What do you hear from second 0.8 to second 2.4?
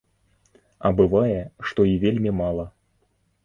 А бывае, што і вельмі